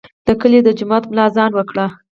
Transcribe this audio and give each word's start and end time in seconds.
د 0.25 0.27
کلي 0.41 0.59
د 0.63 0.69
جومات 0.77 1.03
ملا 1.11 1.23
اذان 1.29 1.51
وکړ. 1.55 1.77